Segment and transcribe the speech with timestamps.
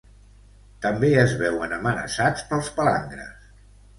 [0.85, 3.47] També es veuen amenaçats pels palangres.